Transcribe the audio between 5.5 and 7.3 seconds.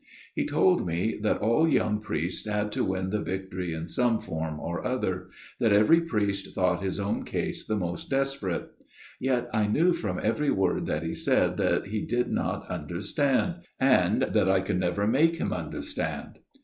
that every priest thought his own